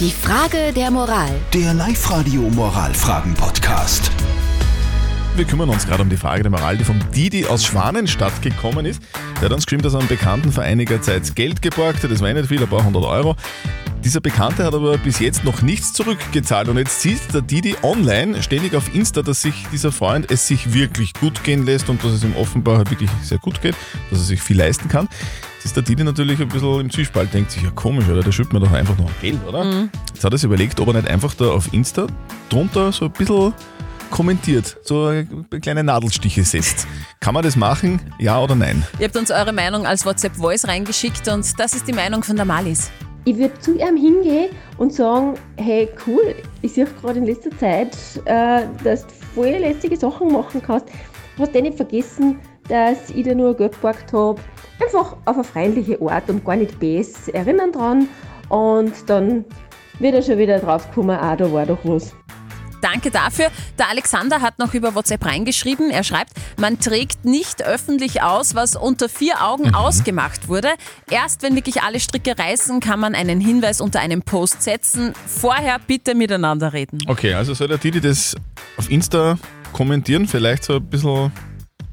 [0.00, 1.30] Die Frage der Moral.
[1.52, 4.10] Der Live-Radio Moralfragen-Podcast.
[5.36, 8.86] Wir kümmern uns gerade um die Frage der Moral, die vom Didi aus Schwanenstadt gekommen
[8.86, 9.00] ist.
[9.36, 12.10] Der hat uns geschrieben, dass er einem Bekannten vor einiger Zeit Geld geborgt hat.
[12.10, 13.36] Das war nicht viel, ein paar hundert Euro.
[14.04, 18.42] Dieser Bekannte hat aber bis jetzt noch nichts zurückgezahlt und jetzt sieht der Didi online
[18.42, 22.12] ständig auf Insta, dass sich dieser Freund es sich wirklich gut gehen lässt und dass
[22.12, 23.74] es ihm offenbar halt wirklich sehr gut geht,
[24.10, 25.08] dass er sich viel leisten kann.
[25.56, 28.22] Jetzt ist der Didi natürlich ein bisschen im Zwiespalt, denkt sich, ja komisch, oder?
[28.22, 29.88] Der schüttet mir doch einfach noch Geld, oder?
[30.12, 32.06] Jetzt hat er sich überlegt, ob er nicht einfach da auf Insta
[32.50, 33.54] drunter so ein bisschen
[34.10, 35.14] kommentiert, so
[35.62, 36.86] kleine Nadelstiche setzt.
[37.20, 38.86] Kann man das machen, ja oder nein?
[38.98, 42.44] Ihr habt uns eure Meinung als WhatsApp-Voice reingeschickt und das ist die Meinung von der
[42.44, 42.90] Malis.
[43.26, 47.96] Ich würde zu ihm hingehen und sagen, hey cool, ich sehe gerade in letzter Zeit,
[48.26, 50.88] äh, dass du voll lästige Sachen machen kannst.
[51.38, 54.40] Hast du nicht vergessen, dass ich dir nur Geld geborgt habe.
[54.82, 58.08] Einfach auf eine freundliche Art und gar nicht bes erinnern dran.
[58.50, 59.44] Und dann
[60.00, 62.14] wird er schon wieder draufkommen, ah, da war doch was.
[62.94, 63.50] Danke dafür.
[63.76, 65.90] Der Alexander hat noch über WhatsApp reingeschrieben.
[65.90, 70.68] Er schreibt, man trägt nicht öffentlich aus, was unter vier Augen ausgemacht wurde.
[71.10, 75.12] Erst wenn wirklich alle Stricke reißen, kann man einen Hinweis unter einem Post setzen.
[75.26, 76.98] Vorher bitte miteinander reden.
[77.08, 78.36] Okay, also soll der Didi das
[78.76, 79.38] auf Insta
[79.72, 81.32] kommentieren, vielleicht so ein bisschen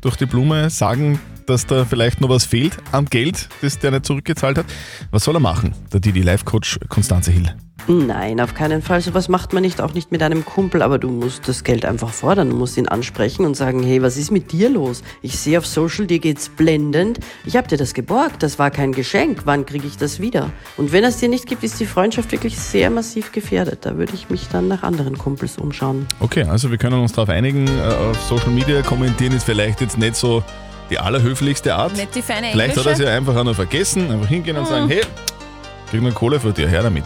[0.02, 4.06] durch die Blume sagen, dass da vielleicht noch was fehlt an Geld, das der nicht
[4.06, 4.68] zurückgezahlt hat.
[5.10, 7.56] Was soll er machen, der Didi Life-Coach Konstanze Hill?
[7.88, 9.02] Nein, auf keinen Fall.
[9.02, 12.10] Sowas macht man nicht, auch nicht mit einem Kumpel, aber du musst das Geld einfach
[12.10, 12.50] fordern.
[12.50, 15.04] Du musst ihn ansprechen und sagen, hey, was ist mit dir los?
[15.22, 17.20] Ich sehe auf Social, dir geht's blendend.
[17.46, 19.42] Ich habe dir das geborgt, das war kein Geschenk.
[19.46, 20.52] Wann kriege ich das wieder?
[20.78, 23.80] Und wenn es dir nicht gibt, ist die Freundschaft wirklich sehr massiv gefährdet.
[23.86, 26.08] Da würde ich mich dann nach anderen Kumpels umschauen.
[26.20, 29.98] Okay, also wir können uns darauf einigen, äh, auf Social Media kommentieren ist vielleicht jetzt
[29.98, 30.44] nicht so
[30.90, 31.96] die allerhöflichste Art.
[31.96, 33.08] Nicht die feine Vielleicht hat er Englische.
[33.08, 35.02] sich einfach auch noch vergessen, einfach hingehen und sagen, hey,
[35.90, 37.06] krieg noch Kohle für dir, her damit.